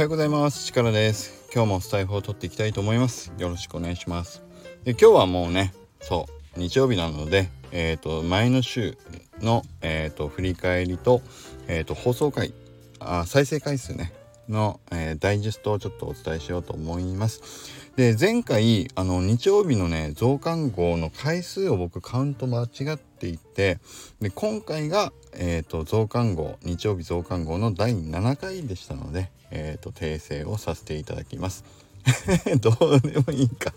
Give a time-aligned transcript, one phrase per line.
[0.00, 0.64] はようございます。
[0.64, 1.50] 力です。
[1.52, 3.34] 今日もスタイフを取っていきたいと思います。
[3.36, 4.42] よろしくお願いします。
[4.82, 6.26] で今日はもうねそ
[6.56, 8.96] う日曜日なのでえっ、ー、と前の週
[9.42, 11.20] のえっ、ー、と振り返りと
[11.68, 12.54] えっ、ー、と放送回
[12.98, 14.14] あ再生回数ね。
[14.48, 23.78] の、えダイジェストをちょっとお伝えしようと思いますで前回あの日曜日のね増刊号の回数を僕カウント間違っていて
[24.20, 31.64] で今回が、えーと、増刊号日曜日増刊号の第7回でしたので、えーと、訂正をさせていただきます。
[32.60, 33.74] どうでもいいか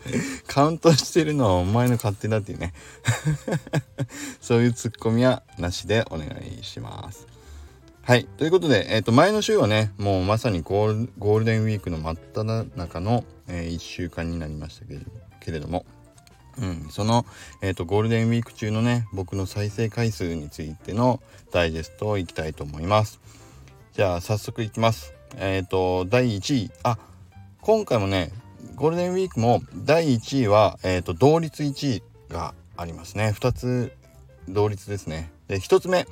[0.47, 2.73] カウントしてるのはお前の勝手だっていうね
[4.39, 7.32] そういうツッコミはなしでお願いします。
[8.05, 8.25] はい。
[8.25, 14.85] ということで、えっ、ー、と、前の週はね、もうまさにゴールデンウィークの真っ只中の、えー、1週間になりました
[15.39, 15.85] けれども、
[16.61, 17.25] うん、その、
[17.61, 21.21] えーと、ゴールデンウィーク中のね僕の再生回数についての
[21.53, 23.21] ダイジェストをいきたいと思います。
[23.93, 25.13] じゃあ早速いきます。
[25.37, 26.71] えっ、ー、と第1位。
[26.83, 26.97] あ
[27.61, 28.33] 今回もね
[28.75, 33.33] ゴールデンウィークも第1位は、えーと、同率1位がありますね。
[33.33, 33.93] 2つ
[34.49, 35.31] 同率ですね。
[35.47, 36.05] で1つ目、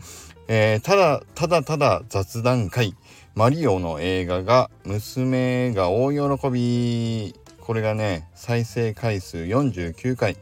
[0.54, 2.94] えー、ただただただ雑談会。
[3.36, 7.34] マリオの映画が娘が大喜び。
[7.62, 10.36] これがね再生回数49回。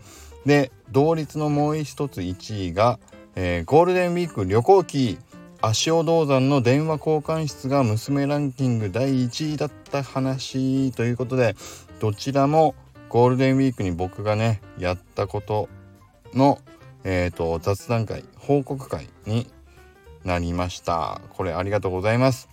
[0.48, 2.98] で同率のもう一つ1位が、
[3.36, 5.20] えー、ゴールデンウィーク旅行記。
[5.62, 11.56] 足尾銅山の電話交換室が娘ランキング第1位だった話ということで
[12.00, 12.76] どちらも
[13.10, 15.68] ゴールデンウィークに僕がねやったこと
[16.34, 16.60] の、
[17.04, 19.48] えーと、雑談会報告会に
[20.24, 21.22] なりました。
[21.34, 22.50] これありがとうございます。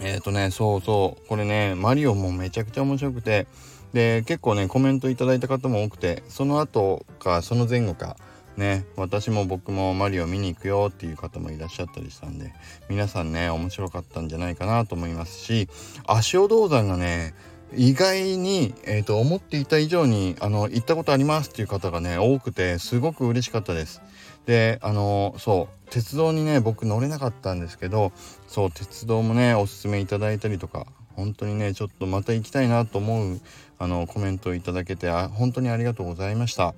[0.00, 1.28] えっ、ー、とねそうそう。
[1.28, 3.46] これねマリオもめちゃくちゃ面白くて。
[3.92, 8.18] で結構ねコメントいただいた方も多くてその後かその前後か
[8.56, 12.52] ね私も僕もマリオ見に行くよっていう方もいらっしゃったりしたんで
[12.90, 15.68] 皆さんね面白かったんじゃないかなと思いますし
[16.06, 17.34] 足尾銅山がね
[17.74, 24.02] 意外に、えーと、思っていた以上にあの行ったことありますっていう方がね多くてすごく嬉しかったです。
[24.46, 28.12] であのそう鉄道にね僕乗れなかったんですけど
[28.46, 33.40] そう鉄道もねおすすめいただいたりとか本当にねちょっとまた行きたいなと思う
[33.78, 36.74] あのコメントをいただけてあ本当にありがとうございました。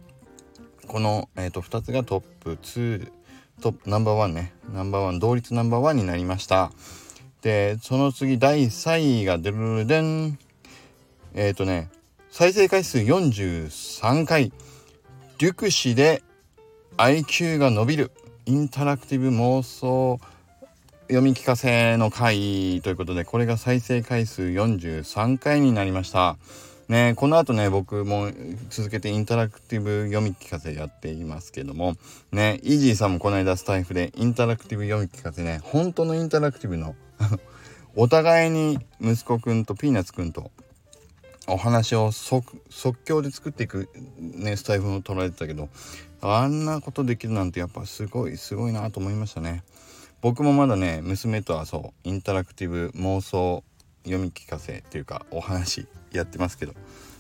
[0.87, 3.13] この、えーと、2つがトップ2
[3.61, 6.73] トップナンバーワンねナンバーワン同率ナンバーワンになりました。
[7.43, 10.39] でその次第3位がデルルデン。
[11.39, 11.89] えっ、ー、とね
[12.31, 14.53] 再生回数43回。
[15.39, 16.25] デュクシで
[16.97, 18.11] IQ が伸びる
[18.45, 20.19] インタラクティブ妄想
[21.03, 26.39] 読み聞かせの回ということでこれが再生回数43回になりました。
[26.89, 28.33] ねこの後ね僕も
[28.69, 31.95] 続けてインタラクティブ読み聞かせやっていますけども
[32.33, 36.97] ねイージーさんもこの間スタエフでインタラクティブ読み聞かせね本当のインタラクティブの
[37.95, 40.51] お互いに息子くんとピーナッツくんと
[41.49, 42.55] お話を即
[43.05, 43.89] 興で作っていく
[44.19, 45.69] ねスタエフを録られてたけど
[46.21, 49.63] あんなことできるなんてやっぱすごいすごいなと思いましたね。
[50.21, 53.63] 僕もまだね娘とはそうインタラクティブ妄想
[54.05, 56.75] 読み聞かせっていうかお話やってますけど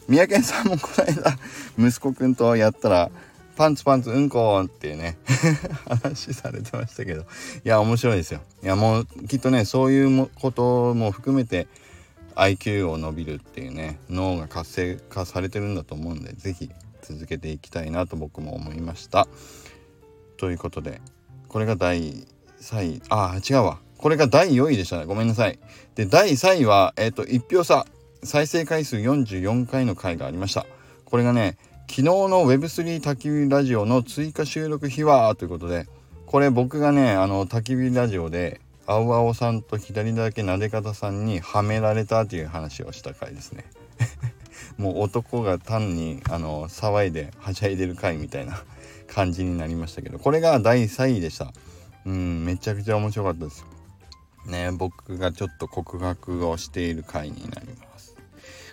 [0.08, 1.38] 三宅さんもこの間
[1.78, 3.10] 息子くんとやったら
[3.56, 5.16] パンツパンツうんこーってね
[5.88, 7.24] 話されてましたけどい
[7.64, 11.68] や面白いですよいやもうきっとねそういうことも含めて
[12.38, 16.70] IQ を伸びるっていうね脳が活性化されてるんだと思うんで是非
[17.02, 19.28] 続けていきたいなと僕も思いました。
[20.36, 21.00] ということで
[21.48, 22.26] これが第
[22.60, 23.02] 3位。
[23.08, 23.78] あ違うわ。
[23.96, 25.04] これが第4位でしたね。
[25.04, 25.58] ごめんなさい。
[25.94, 27.86] で第3位はえっ、ー、と1票差。
[28.24, 30.66] 再生回数44回の回がありました。
[31.04, 31.56] これがね
[31.88, 35.86] 昨日の Web3 焚き火ラジオの追加収録秘話ということで
[36.26, 38.60] これ僕がねあの焚き火ラジオで
[38.90, 43.66] 青々さんと左だけなで方さんにはめられたという話をした回ですね。
[44.78, 48.64] もう男が単にあの騒いではしゃいでる回みたいな
[49.06, 51.52] 感じになりましたけどこれが第3位でした。
[52.06, 53.66] うんめちゃくちゃ面白かったです。
[54.46, 58.16] ね僕がちょっと告白をしている回になります。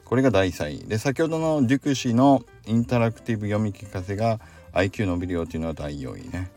[0.05, 0.87] これが第3位。
[0.87, 4.39] で先ほどのデュクシのインタラクティブ読み聞かせが
[4.71, 6.49] IQ 伸びるよっていうのは第4位ね。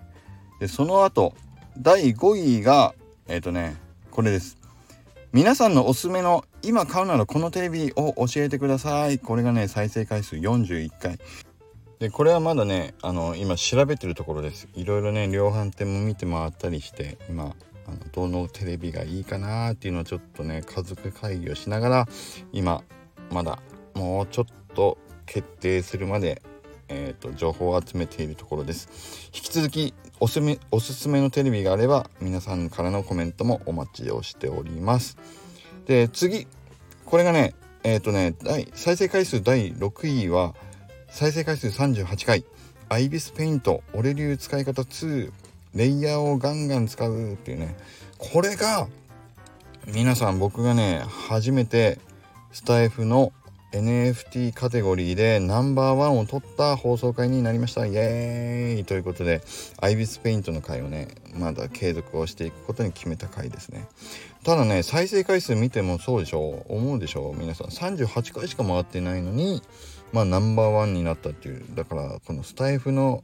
[0.60, 1.34] でその後
[1.76, 2.94] 第5位が
[3.28, 3.76] えっ、ー、とね
[4.10, 4.58] これです。
[5.32, 9.19] 皆さんのおすすめの今買うならこのテレビを教えてください。
[9.19, 11.19] これがね再生回数41回。
[11.98, 14.69] でこれはまだねあの今調べてるところです。
[14.75, 17.54] いろいろね量販店も見て回ったりして今
[17.86, 22.08] あのどのテレビがいいかなっていうのをちょっとね家族会議をしながら
[22.52, 22.82] 今
[23.31, 23.60] まだ
[23.94, 24.96] もうちょっと
[25.26, 26.40] 決定するまで
[26.88, 29.31] えーと、情報を集めているところです。
[29.35, 35.17] 引き続きおすすめおすすめのテレビがあれば皆さんからのコメントもお待ちをしております。
[35.87, 36.46] で次。
[37.05, 37.55] これがね
[37.85, 38.35] えっ、ー、とね
[38.75, 40.55] 再生回数第6位は
[41.08, 42.44] 再生回数38回
[42.91, 45.32] アイビスペイント俺流使い方2
[45.75, 47.76] レイヤーをガンガン使うっていうね。
[48.19, 48.88] これが
[49.87, 51.99] 皆さん僕がね初めて
[52.52, 53.32] スタイフの
[53.73, 57.85] NFT カテゴリーでナンバーワンを取った放送回になりました。
[57.85, 58.85] イエーイ。
[58.85, 59.43] ということで
[59.79, 63.87] アイビスペイントの回をねまだ継続をしていくことに決めた回ですね。
[64.43, 66.75] ただね再生回数見てもそうでしょう。
[66.75, 67.38] 思うでしょう。
[67.38, 69.62] 皆さん38回しか回ってないのに
[70.15, 71.62] まあナンバーワンになったっていう。
[71.75, 73.23] だからこのスタイフの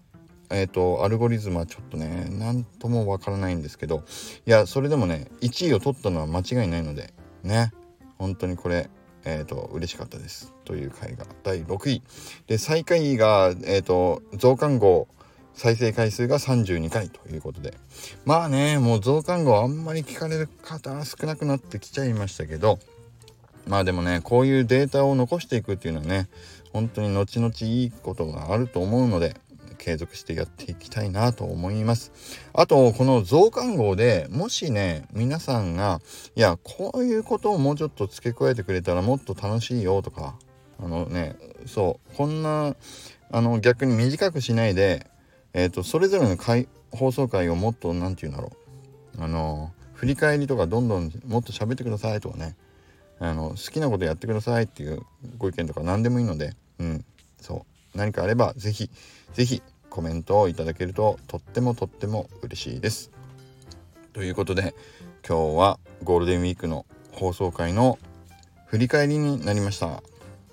[0.50, 4.02] えっ、ー、とアルゴリズムはちょっとね何ともわからないんですけど。
[4.46, 7.72] いやそれでもね1位を取ったのは間違いないのでね。
[8.18, 8.90] 本当にこれ
[9.24, 12.02] えーと、嬉しかったですという回が第6位。
[12.46, 15.08] で最下位が、えーと、増刊号
[15.54, 17.74] 再生回数が32回ということで。
[18.24, 22.78] まあねもう増刊号あんまり聞かれる方少なくなってきちゃいましたけど
[23.66, 26.28] まあでもねこういうデータを残していくっていうのはね
[26.72, 29.36] 本当に後々いいことがあると思うので
[29.74, 32.12] 継続してやっていきたいなと思います。
[32.52, 36.00] あと、この増刊号でもしね、皆さんが、
[36.36, 40.36] いや、こういうことをもうちょっと付け加えてくれたらもっと楽しいよとか、
[40.82, 41.36] あのね、
[41.66, 42.74] そう、こんな、
[43.30, 45.06] あの、逆に短くしないで、
[45.52, 48.52] えっ、ー、と、それぞれの回放送回をもっと、何て言うんだろ
[49.18, 52.56] う、あの、振り返りとかどんどんもっと喋ってくださいとかね、
[53.18, 55.02] あの、好きなことやってくださいっていう
[55.38, 57.04] ご意見とか何でもいいので、うん、
[57.40, 58.90] そう、何かあれば是非
[59.34, 63.10] 是非コメントをいただけるととってもとっても嬉しいです。
[64.12, 64.74] ということで
[65.26, 67.98] 今日はゴールデンウィークの放送回の
[68.66, 70.02] 振り返りになりました。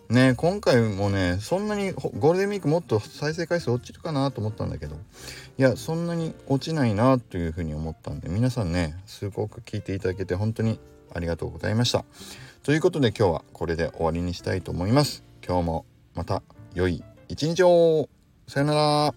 [0.10, 4.96] ね今回もねそんなにゴールデンウィークもっと再生回数落ちるかなと思ったんだけど
[5.58, 10.80] いやそんなに落ちないなというふうに思ったんで皆さんねすごく聞いていただけて本当に
[11.14, 12.04] ありがとうございました。
[12.64, 15.24] ということで今日はこれで終わりにしたいと思います。
[15.46, 16.44] 今日もまた
[16.74, 18.10] 良い一日を
[18.52, 19.14] さよなら。